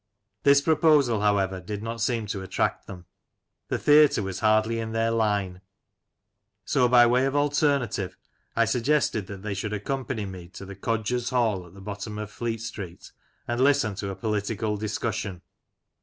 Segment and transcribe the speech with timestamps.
[0.41, 3.05] This proposal, however, did not seem to attract them—
[3.69, 5.61] the theatre was hardly in their line;
[6.65, 8.17] so, by way of alternative,
[8.55, 12.17] I sug gested that they should accompany me to the "Coger's Hall," at the bottom
[12.17, 13.11] of Fleet Street,
[13.47, 15.43] and listen to a political discussion.